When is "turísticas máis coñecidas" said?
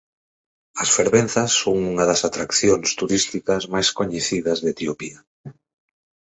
2.99-4.57